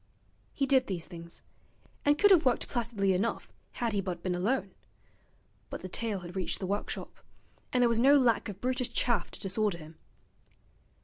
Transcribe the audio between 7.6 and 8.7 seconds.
and there was no lack of